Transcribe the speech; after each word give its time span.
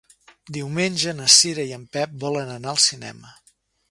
Diumenge 0.55 1.11
na 1.17 1.27
Cira 1.33 1.67
i 1.71 1.75
en 1.77 1.85
Pep 1.97 2.17
volen 2.25 2.51
anar 2.57 2.75
al 2.75 2.83
cinema. 2.89 3.37